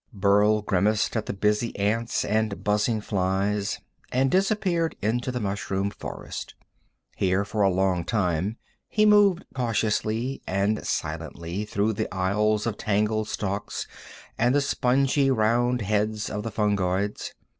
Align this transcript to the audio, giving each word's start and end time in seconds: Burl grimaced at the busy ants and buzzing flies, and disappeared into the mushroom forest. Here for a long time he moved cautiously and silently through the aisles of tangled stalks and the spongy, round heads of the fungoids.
Burl 0.13 0.63
grimaced 0.63 1.15
at 1.15 1.27
the 1.27 1.31
busy 1.33 1.77
ants 1.77 2.25
and 2.25 2.63
buzzing 2.63 3.01
flies, 3.01 3.79
and 4.11 4.31
disappeared 4.31 4.95
into 4.99 5.31
the 5.31 5.39
mushroom 5.39 5.91
forest. 5.91 6.55
Here 7.17 7.45
for 7.45 7.61
a 7.61 7.69
long 7.69 8.03
time 8.03 8.57
he 8.87 9.05
moved 9.05 9.45
cautiously 9.53 10.41
and 10.47 10.83
silently 10.87 11.65
through 11.65 11.93
the 11.93 12.11
aisles 12.11 12.65
of 12.65 12.77
tangled 12.79 13.29
stalks 13.29 13.85
and 14.39 14.55
the 14.55 14.61
spongy, 14.61 15.29
round 15.29 15.83
heads 15.83 16.31
of 16.31 16.41
the 16.41 16.49
fungoids. 16.51 17.35